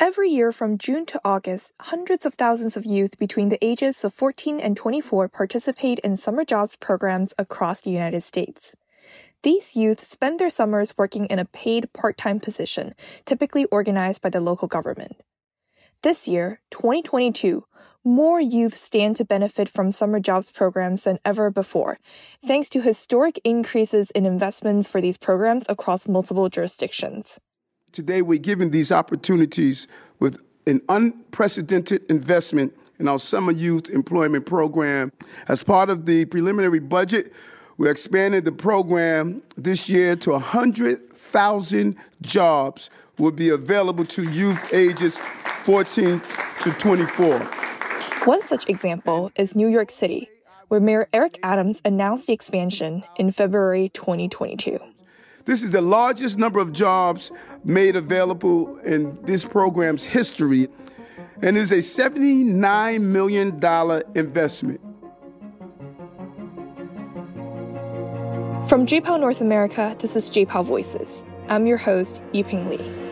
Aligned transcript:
Every 0.00 0.30
year 0.30 0.50
from 0.50 0.78
June 0.78 1.04
to 1.04 1.20
August, 1.26 1.74
hundreds 1.78 2.24
of 2.24 2.32
thousands 2.32 2.74
of 2.74 2.86
youth 2.86 3.18
between 3.18 3.50
the 3.50 3.62
ages 3.62 4.02
of 4.02 4.14
14 4.14 4.58
and 4.58 4.74
24 4.74 5.28
participate 5.28 5.98
in 5.98 6.16
summer 6.16 6.42
jobs 6.42 6.74
programs 6.74 7.34
across 7.36 7.82
the 7.82 7.90
United 7.90 8.22
States. 8.22 8.74
These 9.42 9.76
youth 9.76 10.00
spend 10.00 10.38
their 10.38 10.48
summers 10.48 10.96
working 10.96 11.26
in 11.26 11.38
a 11.38 11.44
paid 11.44 11.92
part 11.92 12.16
time 12.16 12.40
position, 12.40 12.94
typically 13.26 13.66
organized 13.66 14.22
by 14.22 14.30
the 14.30 14.40
local 14.40 14.68
government. 14.68 15.16
This 16.02 16.26
year, 16.26 16.62
2022, 16.70 17.66
more 18.02 18.40
youth 18.40 18.74
stand 18.74 19.16
to 19.16 19.24
benefit 19.26 19.68
from 19.68 19.92
summer 19.92 20.18
jobs 20.18 20.50
programs 20.50 21.02
than 21.02 21.18
ever 21.26 21.50
before, 21.50 21.98
thanks 22.42 22.70
to 22.70 22.80
historic 22.80 23.38
increases 23.44 24.10
in 24.12 24.24
investments 24.24 24.88
for 24.88 25.02
these 25.02 25.18
programs 25.18 25.66
across 25.68 26.08
multiple 26.08 26.48
jurisdictions. 26.48 27.38
Today, 27.92 28.22
we're 28.22 28.38
giving 28.38 28.70
these 28.70 28.92
opportunities 28.92 29.88
with 30.20 30.40
an 30.66 30.80
unprecedented 30.88 32.08
investment 32.08 32.72
in 33.00 33.08
our 33.08 33.18
summer 33.18 33.50
youth 33.50 33.90
employment 33.90 34.46
program. 34.46 35.10
As 35.48 35.64
part 35.64 35.90
of 35.90 36.06
the 36.06 36.24
preliminary 36.26 36.78
budget, 36.78 37.32
we're 37.78 37.90
expanding 37.90 38.44
the 38.44 38.52
program 38.52 39.42
this 39.56 39.88
year 39.88 40.14
to 40.16 40.30
100,000 40.30 41.96
jobs 42.22 42.90
will 43.18 43.32
be 43.32 43.48
available 43.48 44.04
to 44.04 44.30
youth 44.30 44.72
ages 44.72 45.18
14 45.62 46.20
to 46.60 46.70
24. 46.72 47.40
One 48.24 48.42
such 48.46 48.68
example 48.68 49.32
is 49.34 49.56
New 49.56 49.66
York 49.66 49.90
City, 49.90 50.30
where 50.68 50.78
Mayor 50.78 51.08
Eric 51.12 51.40
Adams 51.42 51.80
announced 51.84 52.28
the 52.28 52.34
expansion 52.34 53.02
in 53.16 53.32
February 53.32 53.88
2022. 53.88 54.78
This 55.44 55.62
is 55.62 55.70
the 55.70 55.80
largest 55.80 56.38
number 56.38 56.60
of 56.60 56.72
jobs 56.72 57.32
made 57.64 57.96
available 57.96 58.78
in 58.78 59.20
this 59.24 59.44
program's 59.44 60.04
history 60.04 60.68
and 61.42 61.56
is 61.56 61.72
a 61.72 61.76
$79 61.76 63.00
million 63.00 63.54
investment. 64.14 64.80
From 68.68 68.86
JPAL 68.86 69.18
North 69.18 69.40
America, 69.40 69.96
this 69.98 70.14
is 70.14 70.30
JPAL 70.30 70.64
Voices. 70.64 71.24
I'm 71.48 71.66
your 71.66 71.78
host, 71.78 72.22
Yiping 72.32 72.68
Li. 72.68 73.09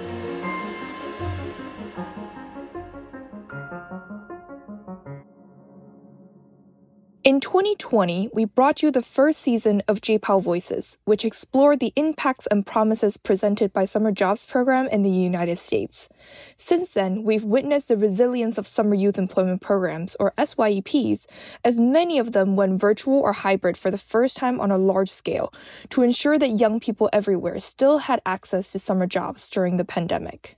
In 7.28 7.40
2020, 7.40 8.30
we 8.32 8.46
brought 8.46 8.82
you 8.82 8.90
the 8.90 9.02
first 9.02 9.42
season 9.42 9.82
of 9.86 10.00
JPAL 10.00 10.42
Voices, 10.42 10.96
which 11.04 11.26
explored 11.26 11.78
the 11.78 11.92
impacts 11.94 12.46
and 12.46 12.64
promises 12.64 13.18
presented 13.18 13.70
by 13.70 13.84
Summer 13.84 14.12
Jobs 14.12 14.46
Program 14.46 14.88
in 14.88 15.02
the 15.02 15.10
United 15.10 15.58
States. 15.58 16.08
Since 16.56 16.94
then, 16.94 17.24
we've 17.24 17.44
witnessed 17.44 17.88
the 17.88 17.98
resilience 17.98 18.56
of 18.56 18.66
Summer 18.66 18.94
Youth 18.94 19.18
Employment 19.18 19.60
Programs, 19.60 20.16
or 20.18 20.32
SYEPs, 20.38 21.26
as 21.62 21.76
many 21.76 22.18
of 22.18 22.32
them 22.32 22.56
went 22.56 22.80
virtual 22.80 23.18
or 23.18 23.34
hybrid 23.34 23.76
for 23.76 23.90
the 23.90 23.98
first 23.98 24.38
time 24.38 24.58
on 24.58 24.70
a 24.70 24.78
large 24.78 25.10
scale 25.10 25.52
to 25.90 26.00
ensure 26.00 26.38
that 26.38 26.58
young 26.58 26.80
people 26.80 27.10
everywhere 27.12 27.60
still 27.60 27.98
had 27.98 28.22
access 28.24 28.72
to 28.72 28.78
summer 28.78 29.06
jobs 29.06 29.48
during 29.48 29.76
the 29.76 29.84
pandemic. 29.84 30.56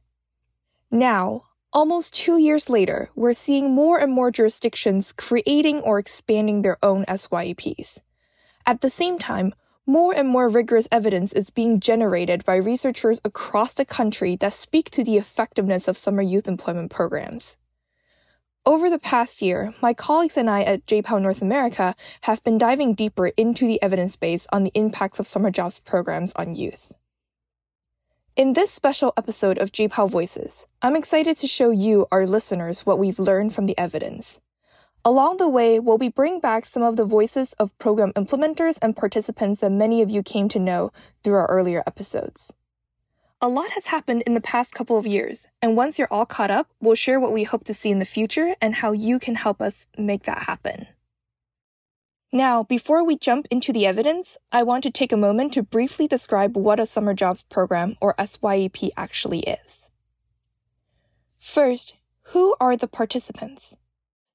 Now, 0.88 1.46
Almost 1.72 2.14
two 2.14 2.36
years 2.36 2.68
later, 2.68 3.10
we're 3.14 3.32
seeing 3.32 3.70
more 3.70 4.00
and 4.00 4.12
more 4.12 4.32
jurisdictions 4.32 5.12
creating 5.12 5.82
or 5.82 6.00
expanding 6.00 6.62
their 6.62 6.76
own 6.82 7.04
SYEPs. 7.04 8.00
At 8.66 8.80
the 8.80 8.90
same 8.90 9.20
time, 9.20 9.54
more 9.86 10.12
and 10.12 10.28
more 10.28 10.48
rigorous 10.48 10.88
evidence 10.90 11.32
is 11.32 11.50
being 11.50 11.78
generated 11.78 12.44
by 12.44 12.56
researchers 12.56 13.20
across 13.24 13.74
the 13.74 13.84
country 13.84 14.34
that 14.34 14.52
speak 14.52 14.90
to 14.90 15.04
the 15.04 15.16
effectiveness 15.16 15.86
of 15.86 15.96
summer 15.96 16.22
youth 16.22 16.48
employment 16.48 16.90
programs. 16.90 17.56
Over 18.66 18.90
the 18.90 18.98
past 18.98 19.40
year, 19.40 19.72
my 19.80 19.94
colleagues 19.94 20.36
and 20.36 20.50
I 20.50 20.62
at 20.62 20.86
JPAL 20.86 21.22
North 21.22 21.40
America 21.40 21.94
have 22.22 22.42
been 22.42 22.58
diving 22.58 22.94
deeper 22.94 23.28
into 23.28 23.68
the 23.68 23.80
evidence 23.80 24.16
base 24.16 24.44
on 24.52 24.64
the 24.64 24.72
impacts 24.74 25.20
of 25.20 25.26
summer 25.28 25.52
jobs 25.52 25.78
programs 25.78 26.32
on 26.34 26.56
youth. 26.56 26.92
In 28.40 28.54
this 28.54 28.70
special 28.70 29.12
episode 29.18 29.58
of 29.58 29.70
JPAL 29.70 30.08
Voices, 30.08 30.64
I'm 30.80 30.96
excited 30.96 31.36
to 31.36 31.46
show 31.46 31.68
you, 31.68 32.06
our 32.10 32.26
listeners, 32.26 32.86
what 32.86 32.98
we've 32.98 33.18
learned 33.18 33.54
from 33.54 33.66
the 33.66 33.76
evidence. 33.76 34.40
Along 35.04 35.36
the 35.36 35.46
way, 35.46 35.78
we'll 35.78 35.98
be 35.98 36.08
bringing 36.08 36.40
back 36.40 36.64
some 36.64 36.82
of 36.82 36.96
the 36.96 37.04
voices 37.04 37.52
of 37.58 37.78
program 37.78 38.14
implementers 38.14 38.78
and 38.80 38.96
participants 38.96 39.60
that 39.60 39.72
many 39.72 40.00
of 40.00 40.08
you 40.08 40.22
came 40.22 40.48
to 40.48 40.58
know 40.58 40.90
through 41.22 41.34
our 41.34 41.50
earlier 41.50 41.82
episodes. 41.86 42.50
A 43.42 43.48
lot 43.50 43.72
has 43.72 43.88
happened 43.88 44.22
in 44.22 44.32
the 44.32 44.40
past 44.40 44.72
couple 44.72 44.96
of 44.96 45.06
years, 45.06 45.46
and 45.60 45.76
once 45.76 45.98
you're 45.98 46.10
all 46.10 46.24
caught 46.24 46.50
up, 46.50 46.66
we'll 46.80 46.94
share 46.94 47.20
what 47.20 47.34
we 47.34 47.44
hope 47.44 47.64
to 47.64 47.74
see 47.74 47.90
in 47.90 47.98
the 47.98 48.06
future 48.06 48.56
and 48.62 48.76
how 48.76 48.92
you 48.92 49.18
can 49.18 49.34
help 49.34 49.60
us 49.60 49.86
make 49.98 50.22
that 50.22 50.44
happen. 50.44 50.86
Now, 52.32 52.62
before 52.62 53.04
we 53.04 53.18
jump 53.18 53.48
into 53.50 53.72
the 53.72 53.86
evidence, 53.86 54.36
I 54.52 54.62
want 54.62 54.84
to 54.84 54.90
take 54.92 55.10
a 55.10 55.16
moment 55.16 55.52
to 55.54 55.64
briefly 55.64 56.06
describe 56.06 56.56
what 56.56 56.78
a 56.78 56.86
summer 56.86 57.12
jobs 57.12 57.42
program 57.42 57.96
or 58.00 58.14
SYEP 58.18 58.90
actually 58.96 59.40
is. 59.40 59.90
First, 61.40 61.96
who 62.28 62.54
are 62.60 62.76
the 62.76 62.86
participants? 62.86 63.74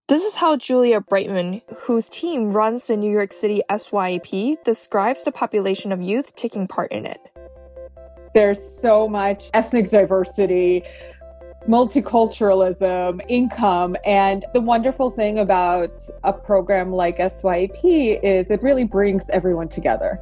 This 0.09 0.23
is 0.23 0.35
how 0.35 0.57
Julia 0.57 0.99
Brightman, 0.99 1.61
whose 1.83 2.09
team 2.09 2.51
runs 2.51 2.87
the 2.87 2.97
New 2.97 3.09
York 3.09 3.31
City 3.31 3.61
SYEP, 3.69 4.61
describes 4.65 5.23
the 5.23 5.31
population 5.31 5.93
of 5.93 6.01
youth 6.01 6.35
taking 6.35 6.67
part 6.67 6.91
in 6.91 7.05
it. 7.05 7.21
There's 8.33 8.59
so 8.81 9.07
much 9.07 9.49
ethnic 9.53 9.89
diversity, 9.89 10.83
multiculturalism, 11.67 13.21
income. 13.27 13.95
And 14.05 14.45
the 14.53 14.61
wonderful 14.61 15.09
thing 15.09 15.39
about 15.39 15.99
a 16.23 16.31
program 16.31 16.91
like 16.91 17.17
SYP 17.17 18.19
is 18.21 18.49
it 18.49 18.61
really 18.61 18.83
brings 18.83 19.27
everyone 19.29 19.67
together. 19.67 20.19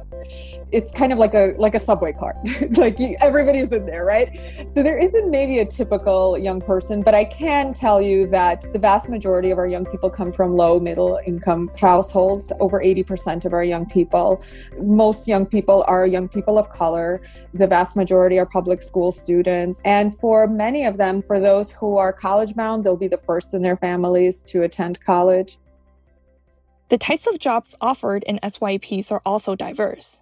It's 0.72 0.90
kind 0.92 1.12
of 1.12 1.18
like 1.18 1.34
a 1.34 1.54
like 1.58 1.74
a 1.74 1.80
subway 1.80 2.12
card. 2.12 2.36
like 2.78 2.98
you, 2.98 3.16
everybody's 3.20 3.70
in 3.70 3.84
there, 3.86 4.04
right? 4.04 4.40
So 4.72 4.82
there 4.82 4.98
isn't 4.98 5.30
maybe 5.30 5.58
a 5.58 5.66
typical 5.66 6.38
young 6.38 6.60
person, 6.60 7.02
but 7.02 7.14
I 7.14 7.24
can 7.24 7.74
tell 7.74 8.00
you 8.00 8.26
that 8.28 8.72
the 8.72 8.78
vast 8.78 9.08
majority 9.08 9.50
of 9.50 9.58
our 9.58 9.66
young 9.66 9.84
people 9.84 10.08
come 10.08 10.32
from 10.32 10.56
low 10.56 10.80
middle 10.80 11.20
income 11.26 11.70
households, 11.78 12.50
over 12.58 12.80
80% 12.80 13.44
of 13.44 13.52
our 13.52 13.62
young 13.62 13.86
people. 13.86 14.42
Most 14.80 15.28
young 15.28 15.46
people 15.46 15.84
are 15.86 16.06
young 16.06 16.28
people 16.28 16.58
of 16.58 16.70
color. 16.70 17.20
The 17.52 17.66
vast 17.66 17.94
majority 17.94 18.38
are 18.38 18.46
public 18.46 18.82
school 18.82 19.12
students. 19.12 19.80
And 19.84 20.18
for 20.18 20.48
many 20.48 20.86
of 20.86 20.96
them, 20.96 21.22
for 21.22 21.33
those 21.40 21.70
who 21.70 21.96
are 21.96 22.12
college 22.12 22.54
bound, 22.54 22.84
they'll 22.84 22.96
be 22.96 23.08
the 23.08 23.18
first 23.18 23.54
in 23.54 23.62
their 23.62 23.76
families 23.76 24.40
to 24.46 24.62
attend 24.62 25.00
college. 25.00 25.58
The 26.88 26.98
types 26.98 27.26
of 27.26 27.38
jobs 27.38 27.74
offered 27.80 28.22
in 28.24 28.38
SYPs 28.42 29.10
are 29.10 29.22
also 29.24 29.56
diverse. 29.56 30.20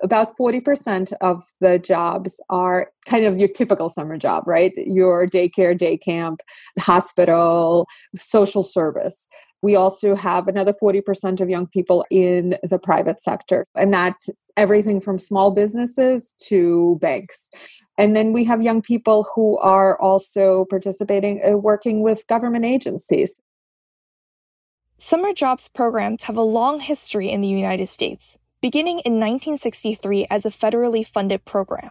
About 0.00 0.36
40% 0.38 1.12
of 1.20 1.44
the 1.60 1.78
jobs 1.78 2.40
are 2.48 2.92
kind 3.06 3.24
of 3.24 3.36
your 3.36 3.48
typical 3.48 3.90
summer 3.90 4.16
job, 4.16 4.44
right? 4.46 4.72
Your 4.76 5.26
daycare, 5.26 5.76
day 5.76 5.98
camp, 5.98 6.40
hospital, 6.78 7.84
social 8.16 8.62
service. 8.62 9.26
We 9.60 9.74
also 9.74 10.14
have 10.14 10.46
another 10.46 10.72
40% 10.72 11.40
of 11.40 11.50
young 11.50 11.66
people 11.66 12.06
in 12.12 12.56
the 12.62 12.78
private 12.78 13.20
sector, 13.20 13.66
and 13.74 13.92
that's 13.92 14.28
everything 14.56 15.00
from 15.00 15.18
small 15.18 15.50
businesses 15.50 16.32
to 16.44 16.96
banks. 17.00 17.48
And 17.98 18.14
then 18.14 18.32
we 18.32 18.44
have 18.44 18.62
young 18.62 18.80
people 18.80 19.28
who 19.34 19.58
are 19.58 20.00
also 20.00 20.64
participating, 20.70 21.42
uh, 21.44 21.58
working 21.58 22.00
with 22.00 22.26
government 22.28 22.64
agencies. 22.64 23.34
Summer 24.96 25.32
jobs 25.32 25.68
programs 25.68 26.22
have 26.22 26.36
a 26.36 26.42
long 26.42 26.80
history 26.80 27.28
in 27.28 27.40
the 27.40 27.48
United 27.48 27.88
States, 27.88 28.38
beginning 28.60 29.00
in 29.00 29.14
1963 29.14 30.26
as 30.30 30.46
a 30.46 30.50
federally 30.50 31.04
funded 31.06 31.44
program. 31.44 31.90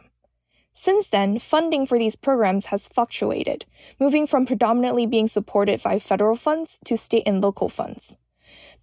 Since 0.73 1.07
then, 1.07 1.40
funding 1.40 1.88
for 1.88 1.97
these 1.97 2.16
programs 2.16 2.67
has 2.67 2.88
fluctuated, 2.88 3.66
moving 3.99 4.28
from 4.28 4.46
predominantly 4.46 5.05
being 5.05 5.28
supported 5.28 5.82
by 5.82 5.99
federal 5.99 6.35
funds 6.35 6.79
to 6.85 6.96
state 6.96 7.23
and 7.26 7.41
local 7.41 7.67
funds. 7.67 8.16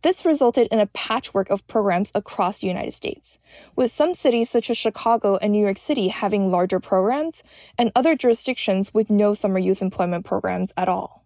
This 0.04 0.26
resulted 0.26 0.68
in 0.70 0.80
a 0.80 0.86
patchwork 0.86 1.48
of 1.48 1.66
programs 1.66 2.12
across 2.14 2.58
the 2.58 2.66
United 2.66 2.92
States, 2.92 3.38
with 3.74 3.90
some 3.90 4.12
cities 4.12 4.50
such 4.50 4.68
as 4.68 4.76
Chicago 4.76 5.36
and 5.36 5.50
New 5.50 5.64
York 5.64 5.78
City 5.78 6.08
having 6.08 6.50
larger 6.50 6.78
programs, 6.78 7.42
and 7.78 7.90
other 7.96 8.14
jurisdictions 8.14 8.92
with 8.92 9.08
no 9.08 9.32
summer 9.32 9.58
youth 9.58 9.80
employment 9.80 10.26
programs 10.26 10.72
at 10.76 10.90
all. 10.90 11.24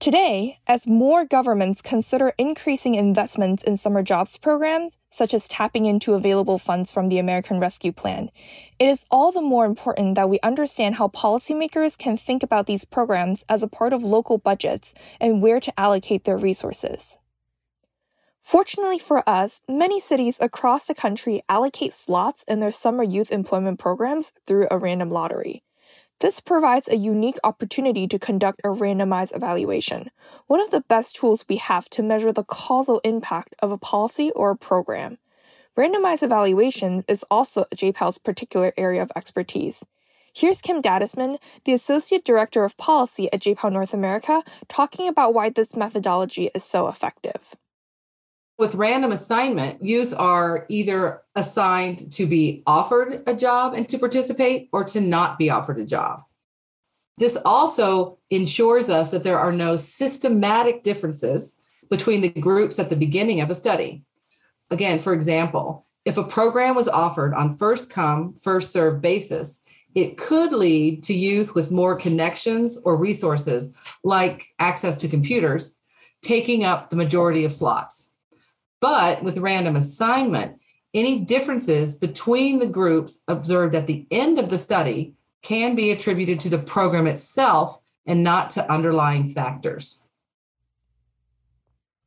Today, 0.00 0.58
as 0.66 0.86
more 0.86 1.24
governments 1.24 1.80
consider 1.80 2.34
increasing 2.36 2.94
investments 2.94 3.62
in 3.62 3.78
summer 3.78 4.02
jobs 4.02 4.36
programs, 4.36 4.92
such 5.10 5.32
as 5.32 5.48
tapping 5.48 5.86
into 5.86 6.12
available 6.12 6.58
funds 6.58 6.92
from 6.92 7.08
the 7.08 7.16
American 7.18 7.58
Rescue 7.58 7.90
Plan, 7.90 8.30
it 8.78 8.84
is 8.84 9.06
all 9.10 9.32
the 9.32 9.40
more 9.40 9.64
important 9.64 10.14
that 10.16 10.28
we 10.28 10.38
understand 10.42 10.96
how 10.96 11.08
policymakers 11.08 11.96
can 11.96 12.18
think 12.18 12.42
about 12.42 12.66
these 12.66 12.84
programs 12.84 13.46
as 13.48 13.62
a 13.62 13.66
part 13.66 13.94
of 13.94 14.04
local 14.04 14.36
budgets 14.36 14.92
and 15.18 15.40
where 15.40 15.58
to 15.58 15.80
allocate 15.80 16.24
their 16.24 16.36
resources. 16.36 17.16
Fortunately 18.46 19.00
for 19.00 19.28
us, 19.28 19.60
many 19.68 19.98
cities 19.98 20.38
across 20.40 20.86
the 20.86 20.94
country 20.94 21.42
allocate 21.48 21.92
slots 21.92 22.44
in 22.46 22.60
their 22.60 22.70
summer 22.70 23.02
youth 23.02 23.32
employment 23.32 23.80
programs 23.80 24.32
through 24.46 24.68
a 24.70 24.78
random 24.78 25.10
lottery. 25.10 25.64
This 26.20 26.38
provides 26.38 26.88
a 26.88 26.94
unique 26.94 27.40
opportunity 27.42 28.06
to 28.06 28.20
conduct 28.20 28.60
a 28.62 28.68
randomized 28.68 29.34
evaluation, 29.34 30.12
one 30.46 30.60
of 30.60 30.70
the 30.70 30.82
best 30.82 31.16
tools 31.16 31.44
we 31.48 31.56
have 31.56 31.90
to 31.90 32.04
measure 32.04 32.32
the 32.32 32.44
causal 32.44 33.00
impact 33.02 33.56
of 33.58 33.72
a 33.72 33.78
policy 33.78 34.30
or 34.36 34.52
a 34.52 34.56
program. 34.56 35.18
Randomized 35.76 36.22
evaluation 36.22 37.04
is 37.08 37.24
also 37.28 37.64
JPAL's 37.74 38.18
particular 38.18 38.72
area 38.78 39.02
of 39.02 39.10
expertise. 39.16 39.82
Here's 40.32 40.60
Kim 40.60 40.80
Dadisman, 40.80 41.38
the 41.64 41.72
Associate 41.72 42.24
Director 42.24 42.62
of 42.62 42.76
Policy 42.76 43.28
at 43.32 43.40
JPAL 43.40 43.72
North 43.72 43.92
America, 43.92 44.44
talking 44.68 45.08
about 45.08 45.34
why 45.34 45.48
this 45.48 45.74
methodology 45.74 46.48
is 46.54 46.62
so 46.62 46.86
effective. 46.86 47.56
With 48.58 48.74
random 48.74 49.12
assignment, 49.12 49.84
youth 49.84 50.14
are 50.16 50.64
either 50.70 51.22
assigned 51.34 52.10
to 52.12 52.26
be 52.26 52.62
offered 52.66 53.22
a 53.26 53.34
job 53.34 53.74
and 53.74 53.86
to 53.90 53.98
participate 53.98 54.70
or 54.72 54.84
to 54.84 55.00
not 55.00 55.38
be 55.38 55.50
offered 55.50 55.78
a 55.78 55.84
job. 55.84 56.22
This 57.18 57.36
also 57.44 58.18
ensures 58.30 58.88
us 58.88 59.10
that 59.10 59.22
there 59.22 59.38
are 59.38 59.52
no 59.52 59.76
systematic 59.76 60.84
differences 60.84 61.56
between 61.90 62.22
the 62.22 62.30
groups 62.30 62.78
at 62.78 62.88
the 62.88 62.96
beginning 62.96 63.42
of 63.42 63.50
a 63.50 63.54
study. 63.54 64.02
Again, 64.70 64.98
for 64.98 65.12
example, 65.12 65.86
if 66.06 66.16
a 66.16 66.24
program 66.24 66.74
was 66.74 66.88
offered 66.88 67.34
on 67.34 67.56
first 67.56 67.90
come, 67.90 68.36
first 68.42 68.72
served 68.72 69.02
basis, 69.02 69.64
it 69.94 70.16
could 70.16 70.52
lead 70.52 71.02
to 71.04 71.14
youth 71.14 71.54
with 71.54 71.70
more 71.70 71.96
connections 71.96 72.78
or 72.84 72.96
resources, 72.96 73.72
like 74.02 74.48
access 74.58 74.94
to 74.96 75.08
computers, 75.08 75.78
taking 76.22 76.64
up 76.64 76.90
the 76.90 76.96
majority 76.96 77.44
of 77.44 77.52
slots. 77.52 78.10
But 78.80 79.22
with 79.22 79.38
random 79.38 79.76
assignment, 79.76 80.58
any 80.94 81.20
differences 81.20 81.96
between 81.96 82.58
the 82.58 82.66
groups 82.66 83.22
observed 83.28 83.74
at 83.74 83.86
the 83.86 84.06
end 84.10 84.38
of 84.38 84.48
the 84.48 84.58
study 84.58 85.14
can 85.42 85.74
be 85.74 85.90
attributed 85.90 86.40
to 86.40 86.48
the 86.48 86.58
program 86.58 87.06
itself 87.06 87.80
and 88.06 88.22
not 88.22 88.50
to 88.50 88.72
underlying 88.72 89.28
factors. 89.28 90.02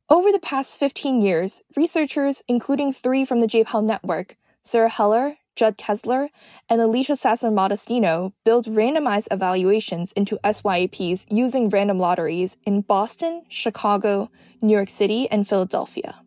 Over 0.08 0.32
the 0.32 0.40
past 0.40 0.80
15 0.80 1.22
years, 1.22 1.62
researchers, 1.76 2.42
including 2.48 2.92
three 2.92 3.24
from 3.24 3.40
the 3.40 3.46
JPAL 3.46 3.84
network, 3.84 4.36
Sarah 4.64 4.88
Heller, 4.88 5.36
Judd 5.54 5.76
Kessler, 5.76 6.30
and 6.68 6.80
Alicia 6.80 7.16
Sasser 7.16 7.50
Modestino, 7.50 8.32
built 8.44 8.66
randomized 8.66 9.28
evaluations 9.30 10.10
into 10.12 10.38
SYEPs 10.42 11.26
using 11.30 11.68
random 11.68 11.98
lotteries 11.98 12.56
in 12.64 12.80
Boston, 12.80 13.44
Chicago, 13.48 14.30
New 14.60 14.74
York 14.74 14.88
City, 14.88 15.30
and 15.30 15.46
Philadelphia. 15.46 16.20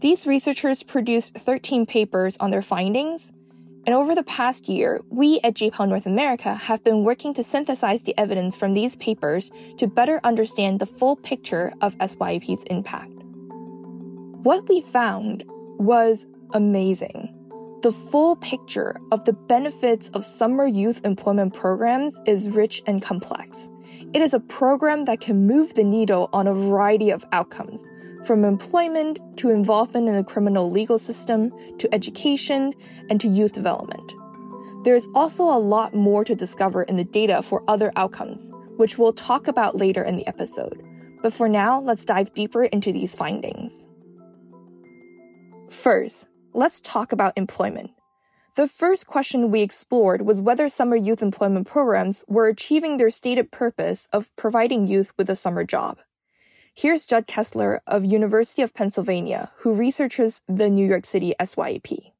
These 0.00 0.26
researchers 0.26 0.82
produced 0.82 1.34
13 1.38 1.86
papers 1.86 2.36
on 2.38 2.50
their 2.50 2.60
findings, 2.60 3.32
and 3.86 3.94
over 3.94 4.14
the 4.14 4.24
past 4.24 4.68
year, 4.68 5.00
we 5.08 5.40
at 5.42 5.54
JPAL 5.54 5.88
North 5.88 6.04
America 6.04 6.54
have 6.54 6.84
been 6.84 7.02
working 7.02 7.32
to 7.32 7.42
synthesize 7.42 8.02
the 8.02 8.18
evidence 8.18 8.58
from 8.58 8.74
these 8.74 8.96
papers 8.96 9.50
to 9.78 9.86
better 9.86 10.20
understand 10.22 10.80
the 10.80 10.86
full 10.86 11.16
picture 11.16 11.72
of 11.80 11.96
SYEP's 11.96 12.64
impact. 12.64 13.10
What 14.42 14.68
we 14.68 14.82
found 14.82 15.44
was 15.78 16.26
amazing. 16.52 17.32
The 17.80 17.92
full 17.92 18.36
picture 18.36 19.00
of 19.12 19.24
the 19.24 19.32
benefits 19.32 20.10
of 20.12 20.24
summer 20.24 20.66
youth 20.66 21.00
employment 21.04 21.54
programs 21.54 22.12
is 22.26 22.50
rich 22.50 22.82
and 22.86 23.00
complex. 23.00 23.70
It 24.12 24.20
is 24.20 24.34
a 24.34 24.40
program 24.40 25.06
that 25.06 25.20
can 25.20 25.46
move 25.46 25.72
the 25.72 25.84
needle 25.84 26.28
on 26.34 26.46
a 26.46 26.52
variety 26.52 27.08
of 27.10 27.24
outcomes, 27.32 27.82
from 28.26 28.44
employment 28.44 29.20
to 29.36 29.50
involvement 29.50 30.08
in 30.08 30.16
the 30.16 30.24
criminal 30.24 30.68
legal 30.70 30.98
system 30.98 31.52
to 31.78 31.92
education 31.94 32.74
and 33.08 33.20
to 33.20 33.28
youth 33.28 33.52
development. 33.52 34.14
There's 34.84 35.06
also 35.14 35.44
a 35.44 35.58
lot 35.58 35.94
more 35.94 36.24
to 36.24 36.34
discover 36.34 36.82
in 36.82 36.96
the 36.96 37.04
data 37.04 37.42
for 37.42 37.62
other 37.68 37.92
outcomes, 37.94 38.50
which 38.76 38.98
we'll 38.98 39.12
talk 39.12 39.46
about 39.46 39.76
later 39.76 40.02
in 40.02 40.16
the 40.16 40.26
episode. 40.26 40.82
But 41.22 41.32
for 41.32 41.48
now, 41.48 41.80
let's 41.80 42.04
dive 42.04 42.34
deeper 42.34 42.64
into 42.64 42.92
these 42.92 43.14
findings. 43.14 43.86
First, 45.70 46.26
let's 46.52 46.80
talk 46.80 47.12
about 47.12 47.32
employment. 47.36 47.90
The 48.56 48.66
first 48.66 49.06
question 49.06 49.50
we 49.50 49.62
explored 49.62 50.22
was 50.22 50.40
whether 50.40 50.68
summer 50.68 50.96
youth 50.96 51.22
employment 51.22 51.66
programs 51.66 52.24
were 52.26 52.48
achieving 52.48 52.96
their 52.96 53.10
stated 53.10 53.52
purpose 53.52 54.08
of 54.12 54.34
providing 54.34 54.86
youth 54.86 55.12
with 55.16 55.28
a 55.28 55.36
summer 55.36 55.62
job. 55.62 55.98
Here's 56.78 57.06
Judd 57.06 57.26
Kessler 57.26 57.80
of 57.86 58.04
University 58.04 58.60
of 58.60 58.74
Pennsylvania, 58.74 59.50
who 59.60 59.72
researches 59.72 60.42
the 60.46 60.68
New 60.68 60.86
York 60.86 61.06
City 61.06 61.32
SYEP. 61.40 62.12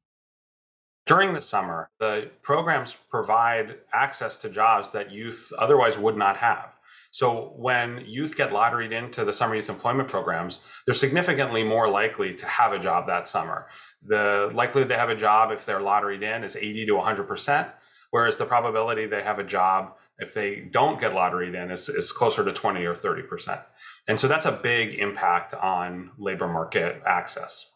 During 1.05 1.35
the 1.35 1.43
summer, 1.43 1.91
the 1.99 2.31
programs 2.41 2.97
provide 3.11 3.75
access 3.93 4.35
to 4.39 4.49
jobs 4.49 4.93
that 4.93 5.11
youth 5.11 5.53
otherwise 5.59 5.99
would 5.99 6.17
not 6.17 6.37
have. 6.37 6.73
So 7.11 7.53
when 7.55 8.03
youth 8.07 8.35
get 8.35 8.49
lotteried 8.49 8.91
into 8.91 9.23
the 9.23 9.31
summer 9.31 9.53
youth 9.53 9.69
employment 9.69 10.09
programs, 10.09 10.65
they're 10.87 10.95
significantly 10.95 11.63
more 11.63 11.87
likely 11.87 12.33
to 12.33 12.45
have 12.47 12.73
a 12.73 12.79
job 12.79 13.05
that 13.05 13.27
summer. 13.27 13.67
The 14.01 14.49
likelihood 14.55 14.89
they 14.89 14.95
have 14.95 15.09
a 15.09 15.15
job 15.15 15.51
if 15.51 15.67
they're 15.67 15.81
lotteried 15.81 16.23
in 16.23 16.43
is 16.43 16.55
80 16.55 16.87
to 16.87 16.93
100%, 16.93 17.69
whereas 18.09 18.39
the 18.39 18.45
probability 18.45 19.05
they 19.05 19.21
have 19.21 19.37
a 19.37 19.43
job 19.43 19.93
if 20.19 20.33
they 20.33 20.61
don't 20.71 20.99
get 20.99 21.13
lotteried 21.13 21.53
in 21.53 21.69
is, 21.69 21.89
is 21.89 22.11
closer 22.11 22.43
to 22.43 22.51
20 22.51 22.83
or 22.85 22.95
30%. 22.95 23.61
And 24.07 24.19
so 24.19 24.27
that's 24.27 24.45
a 24.45 24.51
big 24.51 24.95
impact 24.95 25.53
on 25.53 26.11
labor 26.17 26.47
market 26.47 27.01
access. 27.05 27.69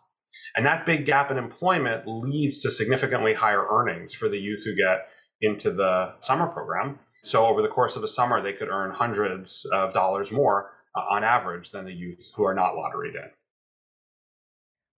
And 0.56 0.66
that 0.66 0.86
big 0.86 1.06
gap 1.06 1.32
in 1.32 1.38
employment 1.38 2.08
leads 2.08 2.62
to 2.62 2.72
significantly 2.72 3.34
higher 3.34 3.66
earnings 3.70 4.14
for 4.14 4.30
the 4.30 4.40
youth 4.40 4.64
who 4.66 4.76
get 4.76 5.08
into 5.42 5.72
the 5.72 6.14
summer 6.20 6.48
program. 6.48 7.00
So 7.24 7.46
over 7.46 7.62
the 7.62 7.68
course 7.68 7.96
of 7.96 8.04
a 8.04 8.08
summer, 8.08 8.42
they 8.42 8.54
could 8.54 8.70
earn 8.70 8.92
hundreds 8.92 9.66
of 9.74 9.94
dollars 9.94 10.32
more 10.32 10.72
uh, 10.96 11.02
on 11.10 11.24
average 11.24 11.72
than 11.72 11.86
the 11.86 11.94
youth 11.94 12.32
who 12.36 12.44
are 12.44 12.54
not 12.54 12.74
lotteried 12.74 13.16
in. 13.16 13.30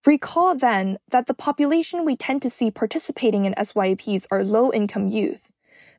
Recall 0.06 0.56
then 0.56 0.98
that 1.12 1.28
the 1.28 1.34
population 1.34 2.04
we 2.04 2.16
tend 2.16 2.42
to 2.42 2.50
see 2.50 2.70
participating 2.70 3.46
in 3.46 3.54
SYEPs 3.54 4.28
are 4.32 4.44
low 4.44 4.72
income 4.72 5.08
youth. 5.08 5.53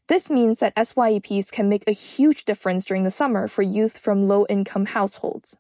This 0.07 0.29
means 0.29 0.59
that 0.59 0.77
SYEPs 0.77 1.51
can 1.51 1.69
make 1.71 1.85
a 1.87 1.93
huge 1.93 2.45
difference 2.45 2.85
during 2.85 3.05
the 3.05 3.11
summer 3.11 3.49
for 3.49 3.63
youth 3.63 3.97
from 3.97 4.29
low 4.29 4.45
income 4.51 4.87
households. 4.87 5.57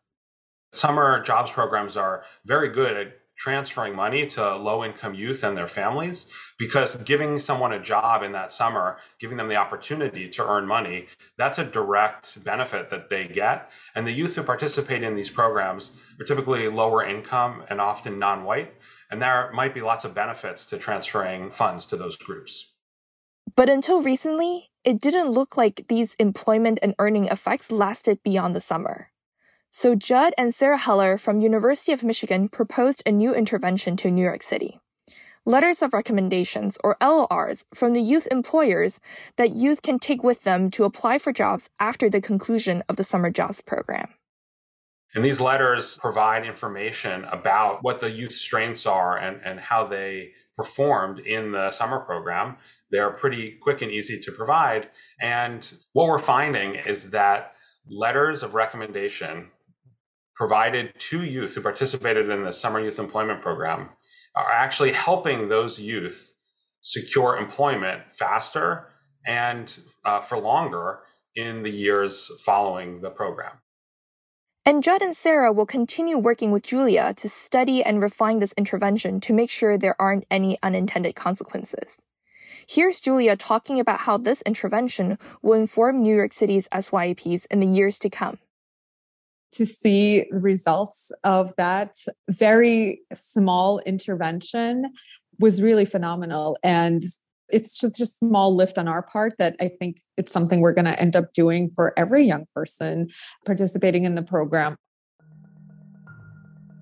Summer 0.72 1.22
jobs 1.22 1.50
programs 1.50 1.96
are 1.96 2.24
very 2.44 2.68
good 2.68 2.94
at 2.94 3.20
transferring 3.36 3.96
money 3.96 4.26
to 4.26 4.56
low 4.56 4.84
income 4.84 5.14
youth 5.14 5.42
and 5.42 5.56
their 5.56 5.66
families 5.66 6.26
because 6.58 7.02
giving 7.04 7.38
someone 7.38 7.72
a 7.72 7.82
job 7.82 8.22
in 8.22 8.32
that 8.32 8.52
summer, 8.52 8.98
giving 9.18 9.38
them 9.38 9.48
the 9.48 9.56
opportunity 9.56 10.28
to 10.28 10.44
earn 10.44 10.66
money, 10.66 11.08
that's 11.38 11.58
a 11.58 11.64
direct 11.64 12.44
benefit 12.44 12.90
that 12.90 13.08
they 13.08 13.26
get. 13.26 13.70
And 13.94 14.06
the 14.06 14.12
youth 14.12 14.36
who 14.36 14.42
participate 14.42 15.02
in 15.02 15.16
these 15.16 15.30
programs 15.30 15.96
are 16.20 16.24
typically 16.24 16.68
lower 16.68 17.02
income 17.02 17.64
and 17.70 17.80
often 17.80 18.18
non 18.18 18.44
white. 18.44 18.74
And 19.10 19.22
there 19.22 19.50
might 19.52 19.74
be 19.74 19.80
lots 19.80 20.04
of 20.04 20.14
benefits 20.14 20.66
to 20.66 20.76
transferring 20.76 21.50
funds 21.50 21.86
to 21.86 21.96
those 21.96 22.16
groups. 22.16 22.73
But 23.56 23.68
until 23.68 24.02
recently, 24.02 24.70
it 24.82 25.00
didn't 25.00 25.30
look 25.30 25.56
like 25.56 25.86
these 25.88 26.14
employment 26.18 26.78
and 26.82 26.94
earning 26.98 27.26
effects 27.26 27.70
lasted 27.70 28.22
beyond 28.22 28.54
the 28.54 28.60
summer. 28.60 29.10
So 29.70 29.94
Judd 29.94 30.34
and 30.36 30.54
Sarah 30.54 30.76
Heller 30.76 31.18
from 31.18 31.40
University 31.40 31.92
of 31.92 32.02
Michigan 32.02 32.48
proposed 32.48 33.02
a 33.06 33.12
new 33.12 33.34
intervention 33.34 33.96
to 33.98 34.10
New 34.10 34.22
York 34.22 34.42
City. 34.42 34.80
Letters 35.46 35.82
of 35.82 35.92
recommendations, 35.92 36.78
or 36.82 36.96
LORs, 37.02 37.64
from 37.74 37.92
the 37.92 38.00
youth 38.00 38.26
employers 38.30 38.98
that 39.36 39.56
youth 39.56 39.82
can 39.82 39.98
take 39.98 40.22
with 40.22 40.42
them 40.42 40.70
to 40.70 40.84
apply 40.84 41.18
for 41.18 41.32
jobs 41.32 41.68
after 41.78 42.08
the 42.08 42.20
conclusion 42.20 42.82
of 42.88 42.96
the 42.96 43.04
summer 43.04 43.30
jobs 43.30 43.60
program. 43.60 44.08
And 45.14 45.24
these 45.24 45.40
letters 45.40 45.98
provide 46.00 46.44
information 46.44 47.24
about 47.24 47.82
what 47.82 48.00
the 48.00 48.10
youth 48.10 48.34
strengths 48.34 48.86
are 48.86 49.16
and, 49.16 49.40
and 49.44 49.60
how 49.60 49.84
they 49.84 50.32
performed 50.56 51.20
in 51.20 51.52
the 51.52 51.72
summer 51.72 52.00
program 52.00 52.56
they're 52.94 53.10
pretty 53.10 53.56
quick 53.60 53.82
and 53.82 53.90
easy 53.90 54.20
to 54.20 54.32
provide. 54.32 54.88
And 55.20 55.70
what 55.92 56.06
we're 56.06 56.18
finding 56.18 56.76
is 56.76 57.10
that 57.10 57.54
letters 57.88 58.42
of 58.42 58.54
recommendation 58.54 59.50
provided 60.34 60.92
to 60.98 61.22
youth 61.22 61.54
who 61.54 61.60
participated 61.60 62.30
in 62.30 62.44
the 62.44 62.52
summer 62.52 62.80
youth 62.80 62.98
employment 62.98 63.42
program 63.42 63.90
are 64.34 64.50
actually 64.50 64.92
helping 64.92 65.48
those 65.48 65.80
youth 65.80 66.34
secure 66.80 67.36
employment 67.36 68.02
faster 68.10 68.88
and 69.26 69.78
uh, 70.04 70.20
for 70.20 70.38
longer 70.38 71.00
in 71.34 71.62
the 71.62 71.70
years 71.70 72.30
following 72.44 73.00
the 73.00 73.10
program. 73.10 73.58
And 74.66 74.82
Judd 74.82 75.02
and 75.02 75.16
Sarah 75.16 75.52
will 75.52 75.66
continue 75.66 76.16
working 76.16 76.50
with 76.50 76.62
Julia 76.62 77.12
to 77.18 77.28
study 77.28 77.82
and 77.82 78.00
refine 78.00 78.38
this 78.38 78.54
intervention 78.56 79.20
to 79.20 79.32
make 79.32 79.50
sure 79.50 79.76
there 79.76 80.00
aren't 80.00 80.24
any 80.30 80.56
unintended 80.62 81.14
consequences. 81.14 81.98
Here's 82.68 83.00
Julia 83.00 83.36
talking 83.36 83.78
about 83.78 84.00
how 84.00 84.16
this 84.16 84.42
intervention 84.42 85.18
will 85.42 85.54
inform 85.54 86.02
New 86.02 86.14
York 86.14 86.32
City's 86.32 86.68
SYEPs 86.72 87.46
in 87.50 87.60
the 87.60 87.66
years 87.66 87.98
to 88.00 88.10
come. 88.10 88.38
To 89.52 89.66
see 89.66 90.26
the 90.30 90.38
results 90.40 91.12
of 91.22 91.54
that 91.56 91.96
very 92.28 93.02
small 93.12 93.78
intervention 93.80 94.92
was 95.38 95.62
really 95.62 95.84
phenomenal. 95.84 96.56
And 96.62 97.04
It's 97.48 97.78
just 97.78 98.00
a 98.00 98.06
small 98.06 98.56
lift 98.56 98.78
on 98.78 98.88
our 98.88 99.02
part 99.02 99.34
that 99.38 99.54
I 99.60 99.68
think 99.68 99.98
it's 100.16 100.32
something 100.32 100.60
we're 100.60 100.72
going 100.72 100.86
to 100.86 100.98
end 100.98 101.14
up 101.14 101.32
doing 101.34 101.70
for 101.74 101.92
every 101.96 102.24
young 102.24 102.46
person 102.54 103.08
participating 103.44 104.04
in 104.04 104.14
the 104.14 104.22
program. 104.22 104.76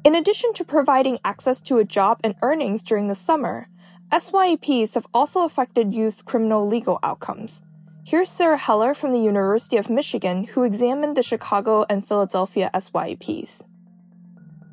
In 0.05 0.15
addition 0.15 0.53
to 0.55 0.65
providing 0.65 1.19
access 1.25 1.61
to 1.63 1.79
a 1.79 1.85
job 1.85 2.19
and 2.25 2.35
earnings 2.43 2.83
during 2.83 3.09
the 3.09 3.15
summer, 3.15 3.69
SYEPs 4.13 4.93
have 4.93 5.07
also 5.15 5.47
affected 5.47 5.95
youth's 5.95 6.21
criminal 6.21 6.69
legal 6.69 6.99
outcomes. 7.03 7.63
Here's 8.05 8.29
Sarah 8.29 8.59
Heller 8.59 8.93
from 8.93 9.13
the 9.13 9.19
University 9.19 9.79
of 9.79 9.89
Michigan, 9.89 10.45
who 10.45 10.65
examined 10.65 11.17
the 11.17 11.23
Chicago 11.23 11.87
and 11.89 12.07
Philadelphia 12.07 12.71
SYEPs. 12.75 13.63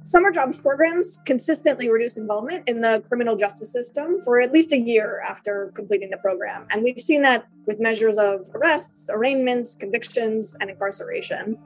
Summer 0.04 0.30
jobs 0.32 0.58
programs 0.58 1.22
consistently 1.24 1.90
reduce 1.90 2.18
involvement 2.18 2.68
in 2.68 2.82
the 2.82 3.02
criminal 3.08 3.38
justice 3.38 3.72
system 3.72 4.20
for 4.20 4.42
at 4.42 4.52
least 4.52 4.74
a 4.74 4.78
year 4.78 5.24
after 5.26 5.72
completing 5.74 6.10
the 6.10 6.18
program. 6.18 6.66
And 6.70 6.84
we've 6.84 7.00
seen 7.00 7.22
that 7.22 7.48
with 7.66 7.80
measures 7.80 8.18
of 8.18 8.50
arrests, 8.54 9.06
arraignments, 9.10 9.74
convictions, 9.74 10.58
and 10.60 10.70
incarceration. 10.70 11.58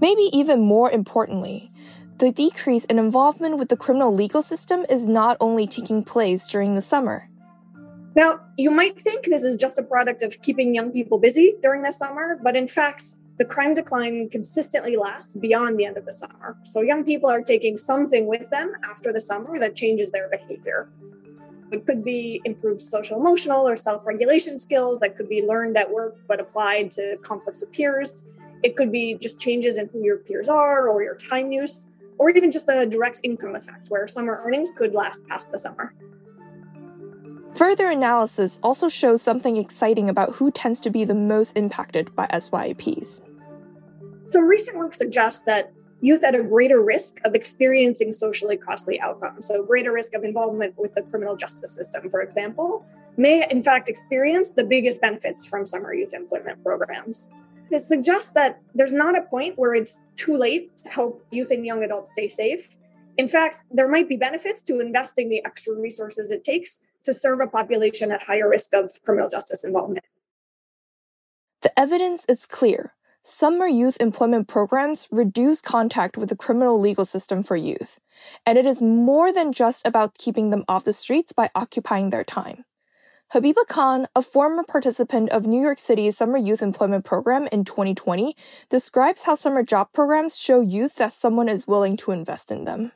Maybe 0.00 0.30
even 0.32 0.60
more 0.60 0.92
importantly, 0.92 1.72
the 2.18 2.30
decrease 2.30 2.84
in 2.86 2.98
involvement 2.98 3.58
with 3.58 3.68
the 3.68 3.76
criminal 3.76 4.14
legal 4.14 4.42
system 4.42 4.84
is 4.88 5.08
not 5.08 5.36
only 5.40 5.66
taking 5.66 6.04
place 6.04 6.46
during 6.46 6.74
the 6.74 6.82
summer. 6.82 7.28
Now, 8.14 8.40
you 8.58 8.70
might 8.70 9.00
think 9.02 9.24
this 9.24 9.42
is 9.42 9.56
just 9.56 9.78
a 9.78 9.82
product 9.82 10.22
of 10.22 10.40
keeping 10.42 10.74
young 10.74 10.92
people 10.92 11.18
busy 11.18 11.54
during 11.62 11.82
the 11.82 11.92
summer, 11.92 12.38
but 12.42 12.54
in 12.54 12.68
fact, 12.68 13.16
the 13.38 13.44
crime 13.44 13.74
decline 13.74 14.28
consistently 14.28 14.96
lasts 14.96 15.36
beyond 15.36 15.78
the 15.78 15.86
end 15.86 15.96
of 15.96 16.04
the 16.04 16.12
summer. 16.12 16.56
So 16.64 16.82
young 16.82 17.04
people 17.04 17.30
are 17.30 17.40
taking 17.40 17.76
something 17.76 18.26
with 18.26 18.50
them 18.50 18.72
after 18.84 19.12
the 19.12 19.20
summer 19.20 19.58
that 19.58 19.74
changes 19.74 20.10
their 20.10 20.28
behavior. 20.28 20.90
It 21.72 21.86
could 21.86 22.04
be 22.04 22.42
improved 22.44 22.82
social 22.82 23.18
emotional 23.18 23.66
or 23.66 23.76
self 23.76 24.06
regulation 24.06 24.58
skills 24.58 25.00
that 25.00 25.16
could 25.16 25.28
be 25.28 25.42
learned 25.42 25.78
at 25.78 25.90
work 25.90 26.18
but 26.28 26.38
applied 26.38 26.90
to 26.92 27.16
conflicts 27.22 27.62
with 27.62 27.72
peers. 27.72 28.26
It 28.62 28.76
could 28.76 28.92
be 28.92 29.14
just 29.14 29.40
changes 29.40 29.78
in 29.78 29.88
who 29.88 30.04
your 30.04 30.18
peers 30.18 30.50
are 30.50 30.86
or 30.86 31.02
your 31.02 31.16
time 31.16 31.50
use, 31.50 31.86
or 32.22 32.30
even 32.30 32.52
just 32.52 32.68
the 32.68 32.86
direct 32.86 33.20
income 33.24 33.56
effect 33.56 33.88
where 33.88 34.06
summer 34.06 34.40
earnings 34.44 34.70
could 34.76 34.94
last 34.94 35.26
past 35.26 35.50
the 35.50 35.58
summer. 35.58 35.92
Further 37.56 37.90
analysis 37.90 38.60
also 38.62 38.88
shows 38.88 39.20
something 39.20 39.56
exciting 39.56 40.08
about 40.08 40.36
who 40.36 40.52
tends 40.52 40.78
to 40.80 40.90
be 40.90 41.04
the 41.04 41.16
most 41.16 41.56
impacted 41.56 42.14
by 42.14 42.28
SYEPs. 42.28 43.22
Some 44.30 44.44
recent 44.44 44.78
work 44.78 44.94
suggests 44.94 45.42
that 45.42 45.72
youth 46.00 46.22
at 46.22 46.36
a 46.36 46.44
greater 46.44 46.80
risk 46.80 47.18
of 47.24 47.34
experiencing 47.34 48.12
socially 48.12 48.56
costly 48.56 49.00
outcomes, 49.00 49.48
so 49.48 49.64
greater 49.64 49.90
risk 49.90 50.14
of 50.14 50.22
involvement 50.22 50.78
with 50.78 50.94
the 50.94 51.02
criminal 51.02 51.34
justice 51.34 51.74
system, 51.74 52.08
for 52.08 52.22
example, 52.22 52.86
may 53.16 53.44
in 53.50 53.64
fact 53.64 53.88
experience 53.88 54.52
the 54.52 54.62
biggest 54.62 55.00
benefits 55.00 55.44
from 55.44 55.66
summer 55.66 55.92
youth 55.92 56.14
employment 56.14 56.62
programs. 56.62 57.30
This 57.72 57.88
suggests 57.88 58.32
that 58.32 58.60
there's 58.74 58.92
not 58.92 59.16
a 59.16 59.22
point 59.22 59.58
where 59.58 59.74
it's 59.74 60.02
too 60.16 60.36
late 60.36 60.76
to 60.76 60.90
help 60.90 61.24
youth 61.30 61.50
and 61.50 61.64
young 61.64 61.82
adults 61.82 62.10
stay 62.12 62.28
safe. 62.28 62.68
In 63.16 63.26
fact, 63.26 63.64
there 63.70 63.88
might 63.88 64.10
be 64.10 64.16
benefits 64.16 64.60
to 64.64 64.78
investing 64.80 65.30
the 65.30 65.42
extra 65.46 65.72
resources 65.72 66.30
it 66.30 66.44
takes 66.44 66.80
to 67.04 67.14
serve 67.14 67.40
a 67.40 67.46
population 67.46 68.12
at 68.12 68.22
higher 68.22 68.46
risk 68.46 68.74
of 68.74 68.90
criminal 69.06 69.30
justice 69.30 69.64
involvement. 69.64 70.04
The 71.62 71.78
evidence 71.80 72.26
is 72.28 72.44
clear. 72.44 72.92
Summer 73.22 73.66
youth 73.66 73.96
employment 74.00 74.48
programs 74.48 75.08
reduce 75.10 75.62
contact 75.62 76.18
with 76.18 76.28
the 76.28 76.36
criminal 76.36 76.78
legal 76.78 77.06
system 77.06 77.42
for 77.42 77.56
youth, 77.56 77.98
and 78.44 78.58
it 78.58 78.66
is 78.66 78.82
more 78.82 79.32
than 79.32 79.50
just 79.50 79.86
about 79.86 80.18
keeping 80.18 80.50
them 80.50 80.64
off 80.68 80.84
the 80.84 80.92
streets 80.92 81.32
by 81.32 81.48
occupying 81.54 82.10
their 82.10 82.24
time. 82.24 82.66
Habiba 83.32 83.66
Khan, 83.66 84.06
a 84.14 84.20
former 84.20 84.62
participant 84.62 85.30
of 85.30 85.46
New 85.46 85.62
York 85.62 85.78
City's 85.78 86.18
Summer 86.18 86.36
Youth 86.36 86.60
Employment 86.60 87.02
Program 87.02 87.48
in 87.50 87.64
2020, 87.64 88.36
describes 88.68 89.22
how 89.22 89.34
summer 89.36 89.62
job 89.62 89.90
programs 89.94 90.36
show 90.36 90.60
youth 90.60 90.96
that 90.96 91.14
someone 91.14 91.48
is 91.48 91.66
willing 91.66 91.96
to 91.96 92.10
invest 92.10 92.52
in 92.52 92.66
them. 92.66 92.92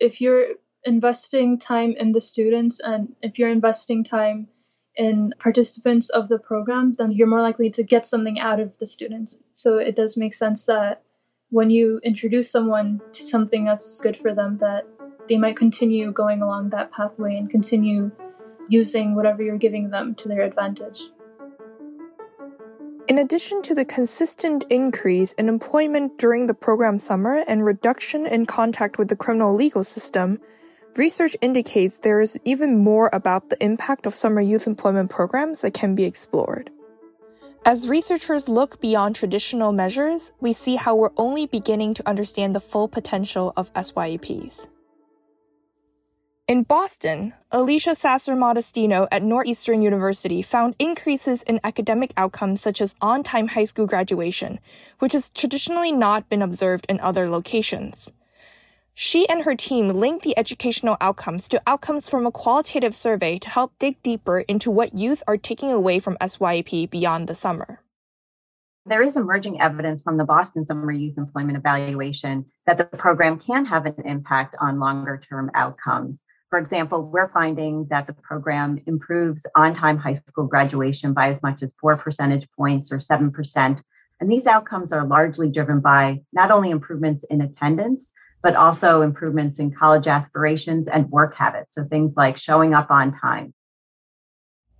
If 0.00 0.20
you're 0.20 0.46
investing 0.82 1.56
time 1.56 1.94
in 1.96 2.10
the 2.10 2.20
students 2.20 2.80
and 2.80 3.14
if 3.22 3.38
you're 3.38 3.48
investing 3.48 4.02
time 4.02 4.48
in 4.96 5.32
participants 5.38 6.08
of 6.08 6.28
the 6.28 6.40
program, 6.40 6.94
then 6.94 7.12
you're 7.12 7.28
more 7.28 7.42
likely 7.42 7.70
to 7.70 7.84
get 7.84 8.06
something 8.06 8.40
out 8.40 8.58
of 8.58 8.78
the 8.78 8.86
students. 8.86 9.38
So 9.52 9.78
it 9.78 9.94
does 9.94 10.16
make 10.16 10.34
sense 10.34 10.66
that 10.66 11.02
when 11.50 11.70
you 11.70 12.00
introduce 12.02 12.50
someone 12.50 13.00
to 13.12 13.22
something 13.22 13.66
that's 13.66 14.00
good 14.00 14.16
for 14.16 14.34
them, 14.34 14.58
that 14.58 14.88
they 15.28 15.36
might 15.36 15.56
continue 15.56 16.10
going 16.10 16.42
along 16.42 16.70
that 16.70 16.90
pathway 16.90 17.36
and 17.36 17.48
continue 17.48 18.10
using 18.68 19.14
whatever 19.14 19.42
you're 19.42 19.58
giving 19.58 19.90
them 19.90 20.14
to 20.16 20.28
their 20.28 20.42
advantage. 20.42 21.10
In 23.06 23.18
addition 23.18 23.60
to 23.62 23.74
the 23.74 23.84
consistent 23.84 24.64
increase 24.70 25.32
in 25.32 25.48
employment 25.48 26.18
during 26.18 26.46
the 26.46 26.54
program 26.54 26.98
summer 26.98 27.44
and 27.46 27.64
reduction 27.64 28.26
in 28.26 28.46
contact 28.46 28.96
with 28.96 29.08
the 29.08 29.16
criminal 29.16 29.54
legal 29.54 29.84
system, 29.84 30.40
Research 30.96 31.36
indicates 31.40 31.96
there 31.96 32.20
is 32.20 32.38
even 32.44 32.78
more 32.78 33.10
about 33.12 33.50
the 33.50 33.60
impact 33.62 34.06
of 34.06 34.14
summer 34.14 34.40
youth 34.40 34.68
employment 34.68 35.10
programs 35.10 35.62
that 35.62 35.74
can 35.74 35.96
be 35.96 36.04
explored. 36.04 36.70
As 37.66 37.88
researchers 37.88 38.48
look 38.48 38.80
beyond 38.80 39.16
traditional 39.16 39.72
measures, 39.72 40.30
we 40.40 40.52
see 40.52 40.76
how 40.76 40.94
we're 40.94 41.10
only 41.16 41.46
beginning 41.46 41.94
to 41.94 42.08
understand 42.08 42.54
the 42.54 42.60
full 42.60 42.86
potential 42.86 43.52
of 43.56 43.72
SYEPs. 43.72 44.68
In 46.46 46.62
Boston, 46.62 47.32
Alicia 47.50 47.94
Sasser 47.94 48.34
Modestino 48.34 49.08
at 49.10 49.22
Northeastern 49.22 49.80
University 49.80 50.42
found 50.42 50.76
increases 50.78 51.42
in 51.44 51.58
academic 51.64 52.12
outcomes 52.18 52.60
such 52.60 52.82
as 52.82 52.94
on 53.00 53.22
time 53.22 53.48
high 53.48 53.64
school 53.64 53.86
graduation, 53.86 54.60
which 54.98 55.14
has 55.14 55.30
traditionally 55.30 55.90
not 55.90 56.28
been 56.28 56.42
observed 56.42 56.84
in 56.86 57.00
other 57.00 57.30
locations. 57.30 58.12
She 58.92 59.26
and 59.26 59.44
her 59.44 59.54
team 59.54 59.88
linked 59.88 60.22
the 60.22 60.36
educational 60.36 60.98
outcomes 61.00 61.48
to 61.48 61.62
outcomes 61.66 62.10
from 62.10 62.26
a 62.26 62.30
qualitative 62.30 62.94
survey 62.94 63.38
to 63.38 63.48
help 63.48 63.72
dig 63.78 64.02
deeper 64.02 64.40
into 64.40 64.70
what 64.70 64.98
youth 64.98 65.22
are 65.26 65.38
taking 65.38 65.72
away 65.72 65.98
from 65.98 66.18
SYEP 66.20 66.90
beyond 66.90 67.26
the 67.26 67.34
summer. 67.34 67.80
There 68.84 69.02
is 69.02 69.16
emerging 69.16 69.62
evidence 69.62 70.02
from 70.02 70.18
the 70.18 70.24
Boston 70.24 70.66
Summer 70.66 70.92
Youth 70.92 71.16
Employment 71.16 71.56
Evaluation 71.56 72.44
that 72.66 72.76
the 72.76 72.84
program 72.84 73.40
can 73.40 73.64
have 73.64 73.86
an 73.86 73.94
impact 74.04 74.54
on 74.60 74.78
longer 74.78 75.18
term 75.26 75.50
outcomes. 75.54 76.22
For 76.54 76.60
example, 76.60 77.02
we're 77.02 77.30
finding 77.30 77.88
that 77.90 78.06
the 78.06 78.12
program 78.12 78.80
improves 78.86 79.44
on 79.56 79.74
time 79.74 79.98
high 79.98 80.14
school 80.14 80.46
graduation 80.46 81.12
by 81.12 81.32
as 81.32 81.42
much 81.42 81.64
as 81.64 81.70
four 81.80 81.96
percentage 81.96 82.46
points 82.56 82.92
or 82.92 83.00
7%. 83.00 83.82
And 84.20 84.30
these 84.30 84.46
outcomes 84.46 84.92
are 84.92 85.04
largely 85.04 85.50
driven 85.50 85.80
by 85.80 86.20
not 86.32 86.52
only 86.52 86.70
improvements 86.70 87.24
in 87.28 87.40
attendance, 87.40 88.12
but 88.40 88.54
also 88.54 89.02
improvements 89.02 89.58
in 89.58 89.72
college 89.72 90.06
aspirations 90.06 90.86
and 90.86 91.10
work 91.10 91.34
habits. 91.34 91.74
So 91.74 91.86
things 91.86 92.14
like 92.16 92.38
showing 92.38 92.72
up 92.72 92.88
on 92.88 93.18
time. 93.18 93.52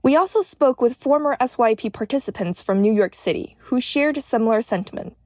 We 0.00 0.14
also 0.14 0.42
spoke 0.42 0.80
with 0.80 0.94
former 0.94 1.36
SYP 1.40 1.92
participants 1.92 2.62
from 2.62 2.80
New 2.80 2.92
York 2.92 3.16
City 3.16 3.56
who 3.62 3.80
shared 3.80 4.16
a 4.16 4.20
similar 4.20 4.62
sentiment. 4.62 5.16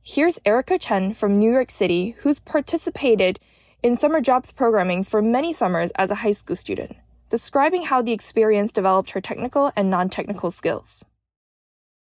Here's 0.00 0.38
Erica 0.46 0.78
Chen 0.78 1.12
from 1.12 1.38
New 1.38 1.52
York 1.52 1.70
City, 1.70 2.16
who's 2.20 2.40
participated 2.40 3.38
in 3.82 3.96
summer 3.96 4.20
jobs 4.20 4.52
programming 4.52 5.02
for 5.02 5.20
many 5.20 5.52
summers 5.52 5.90
as 5.96 6.10
a 6.10 6.16
high 6.16 6.32
school 6.32 6.56
student, 6.56 6.96
describing 7.30 7.82
how 7.82 8.00
the 8.00 8.12
experience 8.12 8.70
developed 8.70 9.10
her 9.10 9.20
technical 9.20 9.72
and 9.76 9.90
non 9.90 10.08
technical 10.08 10.50
skills. 10.50 11.04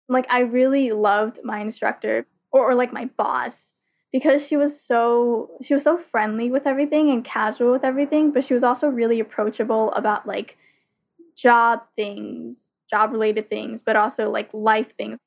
Like, 0.08 0.32
I 0.32 0.42
really 0.42 0.92
loved 0.92 1.40
my 1.44 1.60
instructor 1.60 2.28
or, 2.52 2.72
or 2.72 2.76
like 2.76 2.94
my 2.94 3.06
boss 3.18 3.74
because 4.12 4.46
she 4.46 4.56
was 4.56 4.80
so 4.80 5.50
she 5.62 5.74
was 5.74 5.84
so 5.84 5.98
friendly 5.98 6.52
with 6.52 6.68
everything 6.68 7.10
and 7.10 7.26
casual 7.26 7.72
with 7.72 7.84
everything 7.84 8.32
but 8.32 8.44
she 8.44 8.54
was 8.54 8.64
also 8.64 8.88
really 8.88 9.20
approachable 9.20 9.92
about 9.94 10.28
like 10.28 10.56
job 11.36 11.82
things 11.96 12.70
job 12.88 13.12
related 13.12 13.50
things 13.50 13.82
but 13.82 13.96
also 13.96 14.30
like 14.30 14.50
life 14.54 14.96
things 14.96 15.18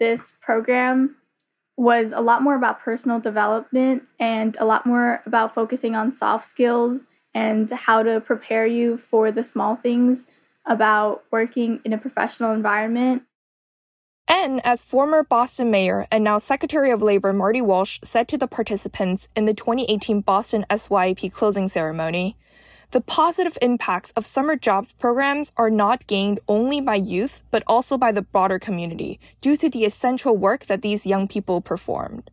this 0.00 0.32
program 0.40 1.16
was 1.76 2.12
a 2.12 2.20
lot 2.20 2.42
more 2.42 2.54
about 2.54 2.80
personal 2.80 3.18
development 3.18 4.04
and 4.18 4.56
a 4.60 4.64
lot 4.64 4.86
more 4.86 5.22
about 5.26 5.54
focusing 5.54 5.94
on 5.94 6.12
soft 6.12 6.46
skills 6.46 7.00
and 7.34 7.70
how 7.70 8.02
to 8.02 8.20
prepare 8.20 8.66
you 8.66 8.96
for 8.96 9.30
the 9.30 9.42
small 9.42 9.76
things 9.76 10.26
about 10.66 11.24
working 11.30 11.80
in 11.84 11.92
a 11.92 11.98
professional 11.98 12.52
environment. 12.52 13.22
And 14.28 14.64
as 14.64 14.84
former 14.84 15.24
Boston 15.24 15.70
mayor 15.70 16.06
and 16.10 16.22
now 16.22 16.38
Secretary 16.38 16.90
of 16.90 17.02
Labor 17.02 17.32
Marty 17.32 17.60
Walsh 17.60 17.98
said 18.04 18.28
to 18.28 18.38
the 18.38 18.46
participants 18.46 19.28
in 19.34 19.46
the 19.46 19.54
2018 19.54 20.20
Boston 20.20 20.64
SYEP 20.70 21.32
closing 21.32 21.68
ceremony, 21.68 22.36
the 22.92 23.00
positive 23.00 23.56
impacts 23.62 24.10
of 24.12 24.26
summer 24.26 24.54
jobs 24.54 24.92
programs 24.92 25.50
are 25.56 25.70
not 25.70 26.06
gained 26.06 26.38
only 26.46 26.78
by 26.78 26.94
youth, 26.94 27.42
but 27.50 27.62
also 27.66 27.96
by 27.96 28.12
the 28.12 28.20
broader 28.20 28.58
community 28.58 29.18
due 29.40 29.56
to 29.56 29.70
the 29.70 29.84
essential 29.84 30.36
work 30.36 30.66
that 30.66 30.82
these 30.82 31.06
young 31.06 31.26
people 31.26 31.62
performed. 31.62 32.30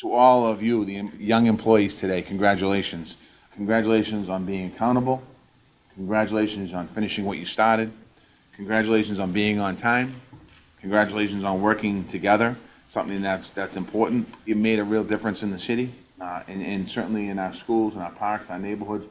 To 0.00 0.12
all 0.12 0.46
of 0.46 0.62
you, 0.62 0.84
the 0.84 1.10
young 1.18 1.46
employees 1.46 1.98
today, 1.98 2.20
congratulations. 2.20 3.16
Congratulations 3.54 4.28
on 4.28 4.44
being 4.44 4.66
accountable. 4.66 5.22
Congratulations 5.94 6.74
on 6.74 6.86
finishing 6.88 7.24
what 7.24 7.38
you 7.38 7.46
started. 7.46 7.90
Congratulations 8.54 9.18
on 9.18 9.32
being 9.32 9.58
on 9.60 9.76
time. 9.76 10.20
Congratulations 10.82 11.42
on 11.42 11.62
working 11.62 12.04
together, 12.04 12.54
something 12.86 13.22
that's 13.22 13.50
that's 13.50 13.76
important. 13.76 14.28
You 14.44 14.56
made 14.56 14.78
a 14.78 14.84
real 14.84 15.04
difference 15.04 15.42
in 15.42 15.50
the 15.50 15.58
city, 15.58 15.92
uh, 16.20 16.42
and, 16.46 16.62
and 16.62 16.88
certainly 16.88 17.30
in 17.30 17.38
our 17.38 17.54
schools, 17.54 17.94
and 17.94 18.02
our 18.02 18.12
parks, 18.12 18.50
our 18.50 18.58
neighborhoods. 18.58 19.06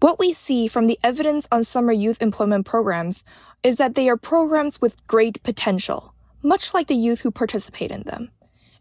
What 0.00 0.18
we 0.18 0.34
see 0.34 0.68
from 0.68 0.88
the 0.88 0.98
evidence 1.02 1.48
on 1.50 1.64
summer 1.64 1.92
youth 1.92 2.20
employment 2.20 2.66
programs 2.66 3.24
is 3.62 3.76
that 3.76 3.94
they 3.94 4.10
are 4.10 4.16
programs 4.18 4.78
with 4.78 5.06
great 5.06 5.42
potential, 5.42 6.12
much 6.42 6.74
like 6.74 6.88
the 6.88 6.94
youth 6.94 7.22
who 7.22 7.30
participate 7.30 7.90
in 7.90 8.02
them. 8.02 8.30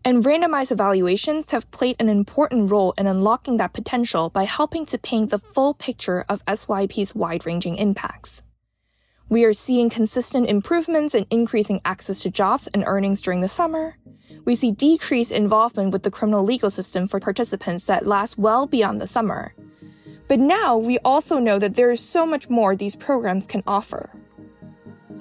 And 0.04 0.26
randomized 0.26 0.72
evaluations 0.72 1.52
have 1.52 1.72
played 1.72 1.96
an 2.00 2.10
important 2.10 2.70
role 2.70 2.94
in 2.98 3.08
unlocking 3.08 3.56
that 3.58 3.72
potential 3.72 4.30
by 4.30 4.44
helping 4.44 4.86
to 4.88 4.98
paint 4.98 5.30
the 5.30 5.40
full 5.40 5.74
picture 5.74 6.26
of 6.28 6.44
SYP's 6.54 7.16
wide 7.16 7.46
ranging 7.46 7.78
impacts. 7.78 8.42
We 9.30 9.46
are 9.46 9.54
seeing 9.54 9.90
consistent 9.90 10.50
improvements 10.50 11.16
in 11.16 11.26
increasing 11.32 11.80
access 11.86 12.20
to 12.24 12.30
jobs 12.30 12.68
and 12.74 12.84
earnings 12.86 13.22
during 13.22 13.40
the 13.40 13.48
summer. 13.48 13.96
We 14.44 14.56
see 14.58 14.72
decreased 14.74 15.32
involvement 15.32 15.94
with 15.94 16.04
the 16.04 16.12
criminal 16.12 16.44
legal 16.44 16.70
system 16.70 17.08
for 17.08 17.22
participants 17.22 17.86
that 17.86 18.06
last 18.06 18.38
well 18.38 18.68
beyond 18.68 19.00
the 19.00 19.08
summer. 19.08 19.56
But 20.28 20.40
now 20.40 20.78
we 20.78 20.98
also 21.00 21.40
know 21.40 21.60
that 21.60 21.76
there 21.76 21.92
is 21.92 22.02
so 22.02 22.26
much 22.26 22.50
more 22.50 22.76
these 22.76 22.96
programs 22.96 23.46
can 23.46 23.62
offer. 23.68 24.10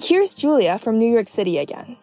Here's 0.01 0.35
Julia 0.35 0.77
from 0.77 0.97
New 0.97 1.11
York 1.11 1.29
City 1.29 1.57
again. 1.57 1.97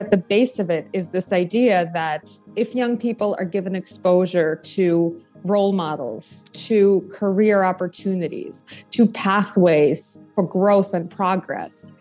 At 0.00 0.10
the 0.10 0.16
base 0.16 0.58
of 0.58 0.70
it 0.70 0.88
is 0.92 1.10
this 1.10 1.32
idea 1.32 1.90
that 1.94 2.30
if 2.56 2.74
young 2.74 2.98
people 2.98 3.36
are 3.38 3.44
given 3.44 3.76
exposure 3.76 4.56
to 4.56 5.22
role 5.44 5.72
models, 5.72 6.44
to 6.52 7.06
career 7.12 7.62
opportunities, 7.62 8.64
to 8.90 9.06
pathways 9.06 10.18
for 10.34 10.42
growth 10.42 10.92
and 10.92 11.10
progress, 11.10 11.92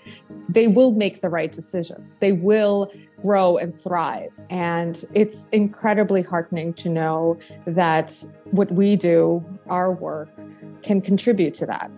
they 0.49 0.67
will 0.67 0.91
make 0.91 1.21
the 1.21 1.29
right 1.29 1.51
decisions. 1.51 2.17
They 2.17 2.31
will 2.31 2.91
grow 3.21 3.57
and 3.57 3.81
thrive. 3.81 4.39
And 4.49 5.03
it's 5.13 5.47
incredibly 5.51 6.21
heartening 6.21 6.73
to 6.75 6.89
know 6.89 7.37
that 7.65 8.25
what 8.51 8.71
we 8.71 8.95
do, 8.95 9.43
our 9.67 9.91
work, 9.91 10.29
can 10.81 11.01
contribute 11.01 11.53
to 11.55 11.65
that. 11.65 11.91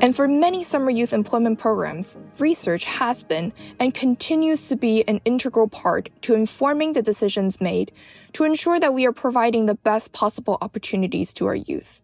And 0.00 0.16
for 0.16 0.26
many 0.26 0.64
summer 0.64 0.90
youth 0.90 1.12
employment 1.12 1.60
programs, 1.60 2.16
research 2.40 2.84
has 2.86 3.22
been 3.22 3.52
and 3.78 3.94
continues 3.94 4.66
to 4.66 4.74
be 4.74 5.06
an 5.06 5.20
integral 5.24 5.68
part 5.68 6.10
to 6.22 6.34
informing 6.34 6.92
the 6.92 7.02
decisions 7.02 7.60
made 7.60 7.92
to 8.32 8.42
ensure 8.42 8.80
that 8.80 8.94
we 8.94 9.06
are 9.06 9.12
providing 9.12 9.66
the 9.66 9.76
best 9.76 10.12
possible 10.12 10.58
opportunities 10.60 11.32
to 11.34 11.46
our 11.46 11.54
youth. 11.54 12.00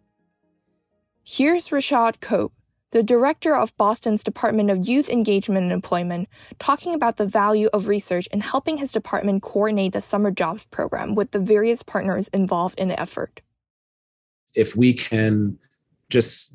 Here's 1.25 1.71
Rashad 1.71 2.21
Cope, 2.21 2.52
the 2.90 3.02
director 3.02 3.54
of 3.54 3.76
Boston's 3.76 4.23
Department 4.23 4.71
of 4.71 4.88
Youth 4.88 5.09
Engagement 5.09 5.62
and 5.62 5.73
Employment, 5.73 6.28
talking 6.59 6.95
about 6.95 7.16
the 7.16 7.26
value 7.26 7.68
of 7.73 7.87
research 7.87 8.26
in 8.28 8.40
helping 8.40 8.78
his 8.78 8.92
department 8.92 9.42
coordinate 9.42 9.92
the 9.92 10.00
summer 10.00 10.30
jobs 10.30 10.64
program 10.66 11.14
with 11.14 11.33
the 11.33 11.38
various 11.38 11.83
partners 11.83 12.28
involved 12.28 12.78
in 12.78 12.88
the 12.88 12.99
effort. 12.99 13.40
If 14.54 14.75
we 14.75 14.95
can 14.95 15.59
just, 16.09 16.52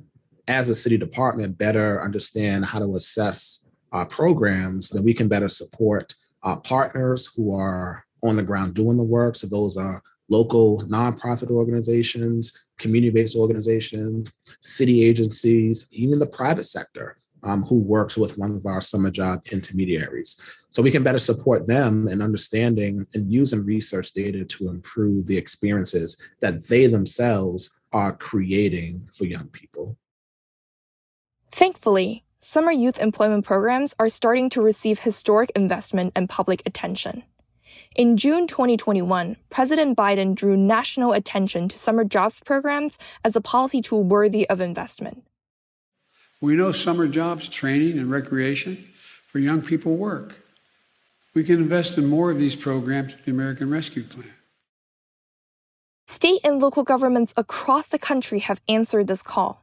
as 0.48 0.70
a 0.70 0.75
city 0.75 0.98
department, 0.98 1.58
better 1.58 2.02
understand 2.02 2.66
how 2.66 2.80
to 2.80 2.96
assess 2.96 3.66
our 3.92 4.06
programs, 4.06 4.90
then 4.90 5.04
we 5.04 5.13
can 5.13 5.28
better 5.28 5.50
support 5.50 6.16
our 6.42 6.60
partners 6.60 7.30
who 7.36 7.56
are 7.56 8.04
on 8.24 8.36
the 8.36 8.44
ground 8.44 8.74
doing 8.74 8.98
the 8.98 9.04
work. 9.04 9.36
So 9.36 9.48
those 9.48 9.78
are 9.78 10.02
local 10.34 10.84
nonprofit 10.98 11.50
organizations, 11.52 12.52
community 12.80 13.12
based 13.12 13.36
organizations, 13.36 14.32
city 14.62 15.04
agencies, 15.04 15.88
even 15.92 16.18
the 16.20 16.34
private 16.40 16.66
sector 16.66 17.18
um, 17.44 17.62
who 17.63 17.82
works 17.82 18.18
with 18.18 18.38
one 18.38 18.56
of 18.56 18.66
our 18.66 18.82
summer 18.82 19.12
job 19.12 19.42
intermediaries. 19.52 20.38
So 20.70 20.82
we 20.82 20.92
can 20.92 21.04
better 21.04 21.20
support 21.20 21.68
them 21.68 22.08
in 22.08 22.22
understanding 22.22 23.06
and 23.13 23.32
using 23.32 23.65
research 23.65 24.12
data 24.13 24.43
to 24.46 24.69
improve 24.69 25.28
the 25.28 25.38
experiences 25.38 26.17
that 26.41 26.67
they 26.67 26.88
themselves 26.88 27.69
are 27.91 28.13
creating 28.13 29.08
for 29.13 29.26
young 29.26 29.48
people. 29.50 29.98
Thankfully, 31.52 32.24
summer 32.39 32.72
youth 32.72 32.98
employment 32.98 33.46
programs 33.46 33.93
are 34.00 34.10
starting 34.10 34.50
to 34.50 34.62
receive 34.62 35.00
historic 35.00 35.52
investment 35.56 36.13
and 36.15 36.28
public 36.28 36.63
attention. 36.65 37.24
In 37.95 38.17
June 38.17 38.47
2021, 38.47 39.38
President 39.51 39.95
Biden 39.95 40.34
drew 40.34 40.58
national 40.58 41.13
attention 41.13 41.69
to 41.69 41.77
summer 41.77 42.03
jobs 42.03 42.39
programs 42.43 42.97
as 43.23 43.36
a 43.36 43.41
policy 43.41 43.82
tool 43.82 44.03
worthy 44.03 44.49
of 44.49 44.60
investment. 44.60 45.23
We 46.41 46.56
know 46.56 46.71
summer 46.71 47.08
jobs, 47.08 47.47
training, 47.47 47.99
and 47.99 48.10
recreation 48.10 48.84
for 49.27 49.38
young 49.38 49.62
people 49.62 49.95
work. 49.95 50.39
We 51.36 51.43
can 51.43 51.58
invest 51.58 51.97
in 51.99 52.08
more 52.08 52.32
of 52.32 52.39
these 52.39 52.56
programs 52.56 53.13
with 53.13 53.25
the 53.25 53.32
American 53.32 53.69
Rescue 53.69 54.03
Plan. 54.03 54.34
State 56.08 56.41
and 56.43 56.60
local 56.60 56.84
governments 56.84 57.32
across 57.38 57.89
the 57.89 57.99
country 57.99 58.39
have 58.39 58.60
answered 58.67 59.06
this 59.06 59.21
call. 59.21 59.62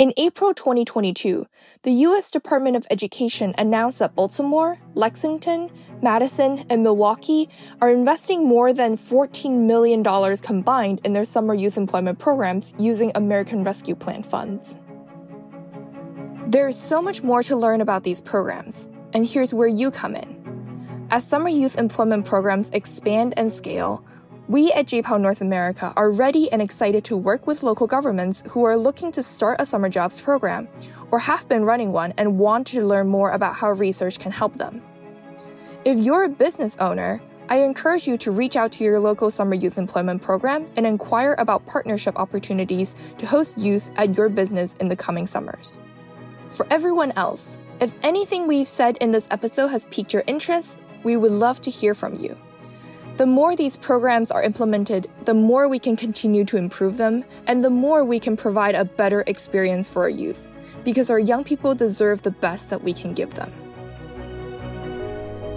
In 0.00 0.14
April 0.16 0.54
2022, 0.54 1.46
the 1.82 1.92
U.S. 2.08 2.30
Department 2.30 2.74
of 2.74 2.86
Education 2.90 3.54
announced 3.58 3.98
that 3.98 4.14
Baltimore, 4.14 4.78
Lexington, 4.94 5.70
Madison, 6.00 6.64
and 6.70 6.82
Milwaukee 6.82 7.50
are 7.82 7.90
investing 7.90 8.48
more 8.48 8.72
than 8.72 8.96
$14 8.96 9.66
million 9.66 10.02
combined 10.38 11.02
in 11.04 11.12
their 11.12 11.26
summer 11.26 11.52
youth 11.52 11.76
employment 11.76 12.18
programs 12.18 12.72
using 12.78 13.12
American 13.14 13.62
Rescue 13.62 13.94
Plan 13.94 14.22
funds. 14.22 14.74
There 16.46 16.66
is 16.66 16.80
so 16.80 17.02
much 17.02 17.22
more 17.22 17.42
to 17.42 17.54
learn 17.54 17.82
about 17.82 18.02
these 18.02 18.22
programs, 18.22 18.88
and 19.12 19.26
here's 19.26 19.52
where 19.52 19.68
you 19.68 19.90
come 19.90 20.16
in. 20.16 21.06
As 21.10 21.26
summer 21.26 21.50
youth 21.50 21.76
employment 21.76 22.24
programs 22.24 22.70
expand 22.72 23.34
and 23.36 23.52
scale, 23.52 24.02
we 24.50 24.72
at 24.72 24.86
JPAL 24.86 25.20
North 25.20 25.40
America 25.40 25.92
are 25.94 26.10
ready 26.10 26.50
and 26.50 26.60
excited 26.60 27.04
to 27.04 27.16
work 27.16 27.46
with 27.46 27.62
local 27.62 27.86
governments 27.86 28.42
who 28.48 28.64
are 28.64 28.76
looking 28.76 29.12
to 29.12 29.22
start 29.22 29.60
a 29.60 29.64
summer 29.64 29.88
jobs 29.88 30.20
program 30.20 30.66
or 31.12 31.20
have 31.20 31.46
been 31.46 31.64
running 31.64 31.92
one 31.92 32.12
and 32.18 32.36
want 32.36 32.66
to 32.66 32.84
learn 32.84 33.06
more 33.06 33.30
about 33.30 33.54
how 33.54 33.70
research 33.70 34.18
can 34.18 34.32
help 34.32 34.56
them. 34.56 34.82
If 35.84 36.00
you're 36.00 36.24
a 36.24 36.28
business 36.28 36.76
owner, 36.80 37.22
I 37.48 37.58
encourage 37.58 38.08
you 38.08 38.18
to 38.18 38.32
reach 38.32 38.56
out 38.56 38.72
to 38.72 38.82
your 38.82 38.98
local 38.98 39.30
summer 39.30 39.54
youth 39.54 39.78
employment 39.78 40.20
program 40.20 40.66
and 40.76 40.84
inquire 40.84 41.36
about 41.38 41.64
partnership 41.68 42.16
opportunities 42.16 42.96
to 43.18 43.26
host 43.26 43.56
youth 43.56 43.88
at 43.94 44.16
your 44.16 44.28
business 44.28 44.74
in 44.80 44.88
the 44.88 44.96
coming 44.96 45.28
summers. 45.28 45.78
For 46.50 46.66
everyone 46.70 47.12
else, 47.12 47.56
if 47.78 47.94
anything 48.02 48.48
we've 48.48 48.66
said 48.66 48.96
in 48.96 49.12
this 49.12 49.28
episode 49.30 49.68
has 49.68 49.84
piqued 49.92 50.12
your 50.12 50.24
interest, 50.26 50.76
we 51.04 51.16
would 51.16 51.30
love 51.30 51.60
to 51.60 51.70
hear 51.70 51.94
from 51.94 52.18
you. 52.18 52.36
The 53.20 53.26
more 53.26 53.54
these 53.54 53.76
programs 53.76 54.30
are 54.30 54.42
implemented, 54.42 55.06
the 55.26 55.34
more 55.34 55.68
we 55.68 55.78
can 55.78 55.94
continue 55.94 56.42
to 56.46 56.56
improve 56.56 56.96
them, 56.96 57.22
and 57.46 57.62
the 57.62 57.68
more 57.68 58.02
we 58.02 58.18
can 58.18 58.34
provide 58.34 58.74
a 58.74 58.86
better 58.86 59.24
experience 59.26 59.90
for 59.90 60.04
our 60.04 60.08
youth, 60.08 60.48
because 60.84 61.10
our 61.10 61.18
young 61.18 61.44
people 61.44 61.74
deserve 61.74 62.22
the 62.22 62.30
best 62.30 62.70
that 62.70 62.82
we 62.82 62.94
can 62.94 63.12
give 63.12 63.34
them. 63.34 63.52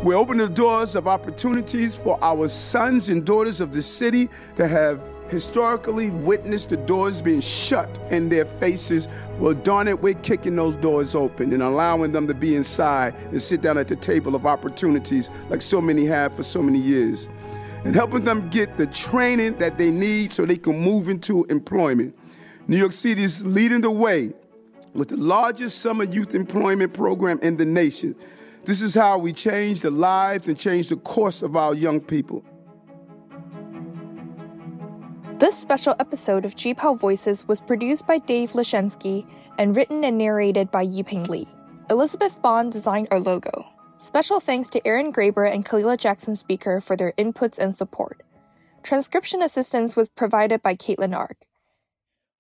We're 0.04 0.18
opening 0.18 0.46
the 0.46 0.54
doors 0.54 0.98
of 0.98 1.08
opportunities 1.08 1.96
for 1.96 2.22
our 2.22 2.50
sons 2.50 3.08
and 3.08 3.26
daughters 3.26 3.62
of 3.62 3.72
the 3.72 3.82
city 3.82 4.30
that 4.58 4.70
have 4.70 5.02
historically 5.30 6.10
witnessed 6.10 6.70
the 6.70 6.78
doors 6.78 7.22
being 7.22 7.40
shut 7.40 7.90
in 8.12 8.28
their 8.28 8.44
faces. 8.44 9.08
Well, 9.40 9.54
darn 9.54 9.88
it, 9.88 10.02
we're 10.02 10.16
kicking 10.16 10.58
those 10.58 10.76
doors 10.76 11.16
open 11.16 11.54
and 11.54 11.64
allowing 11.64 12.12
them 12.12 12.28
to 12.28 12.34
be 12.34 12.58
inside 12.58 13.16
and 13.32 13.42
sit 13.42 13.62
down 13.62 13.78
at 13.78 13.88
the 13.88 13.96
table 13.96 14.36
of 14.36 14.46
opportunities 14.46 15.32
like 15.50 15.62
so 15.62 15.80
many 15.80 16.06
have 16.06 16.36
for 16.36 16.44
so 16.44 16.62
many 16.62 16.78
years 16.78 17.30
and 17.84 17.94
helping 17.96 18.24
them 18.24 18.50
get 18.50 18.78
the 18.78 18.88
training 18.88 19.58
that 19.58 19.78
they 19.78 19.92
need 19.92 20.32
so 20.32 20.46
they 20.46 20.56
can 20.56 20.80
move 20.80 21.10
into 21.10 21.44
employment. 21.46 22.18
New 22.68 22.78
York 22.78 22.94
City 22.94 23.24
is 23.24 23.46
leading 23.46 23.82
the 23.82 23.92
way 23.92 24.32
with 24.94 25.10
the 25.10 25.18
largest 25.18 25.80
summer 25.80 26.06
youth 26.06 26.34
employment 26.34 26.94
program 26.94 27.40
in 27.42 27.58
the 27.58 27.66
nation. 27.66 28.16
This 28.64 28.82
is 28.82 28.96
how 28.96 29.18
we 29.18 29.34
change 29.34 29.82
the 29.82 29.92
lives 29.92 30.48
and 30.48 30.58
change 30.58 30.90
the 30.90 30.96
course 30.96 31.42
of 31.42 31.58
our 31.58 31.74
young 31.74 32.00
people. 32.00 32.46
This 35.40 35.58
special 35.58 35.96
episode 36.00 36.46
of 36.46 36.56
JPAL 36.56 36.98
Voices 36.98 37.46
was 37.48 37.60
produced 37.60 38.08
by 38.08 38.20
Dave 38.20 38.52
Lashensky 38.52 39.28
and 39.58 39.76
written 39.76 40.06
and 40.06 40.18
narrated 40.18 40.72
by 40.72 40.86
Yiping 40.86 41.28
Li. 41.28 41.46
Elizabeth 41.90 42.42
Bond 42.42 42.72
designed 42.72 43.10
our 43.12 43.20
logo. 43.20 43.73
Special 43.98 44.40
thanks 44.40 44.70
to 44.70 44.86
Aaron 44.86 45.14
Graber 45.14 45.50
and 45.50 45.66
Kalila 45.66 45.98
Jackson 45.98 46.36
Speaker 46.36 46.82
for 46.82 46.96
their 46.96 47.14
inputs 47.18 47.58
and 47.58 47.76
support. 47.76 48.22
Transcription 48.82 49.42
assistance 49.42 49.96
was 49.96 50.10
provided 50.10 50.62
by 50.62 50.76
Caitlin 50.76 51.16
Ark. 51.16 51.38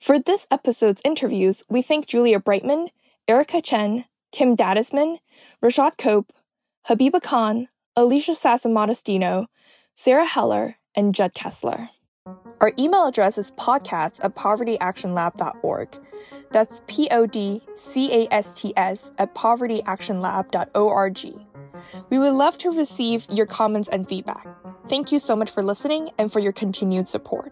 For 0.02 0.20
this 0.20 0.46
episode's 0.52 1.02
interviews, 1.06 1.63
we 1.70 1.82
thank 1.82 2.08
Julia 2.08 2.39
Brightman, 2.39 2.89
Erica 3.28 3.62
Chen, 3.62 4.06
Kim 4.34 4.58
Dadisman, 4.58 5.20
Rashad 5.63 5.98
Cope, 5.98 6.34
Habiba 6.89 7.22
Khan, 7.22 7.70
Alicia 7.96 8.36
Sasser 8.36 9.48
Sarah 9.96 10.26
Heller, 10.26 10.76
and 10.96 11.16
Judd 11.16 11.34
Kessler. 11.34 11.89
Our 12.60 12.74
email 12.78 13.06
address 13.06 13.38
is 13.38 13.52
podcast 13.52 14.24
at 14.24 14.36
povertyactionlab.org. 14.36 15.98
That's 16.54 16.82
P 16.88 17.10
O 17.12 17.26
D 17.26 17.62
C 17.76 18.13
A 18.13 18.34
S 18.34 18.54
T 18.54 18.74
S 18.78 19.12
at 19.18 19.36
povertyactionlab.org. 19.36 21.26
We 22.10 22.20
would 22.20 22.34
love 22.34 22.58
to 22.60 22.70
receive 22.70 23.28
your 23.30 23.46
comments 23.46 23.89
and 23.89 24.08
feedback. 24.08 24.48
Thank 24.88 25.12
you 25.12 25.20
so 25.20 25.36
much 25.36 25.50
for 25.50 25.62
listening 25.63 26.12
and 26.18 26.32
for 26.32 26.39
your 26.39 26.54
continued 26.54 27.10
support. 27.10 27.52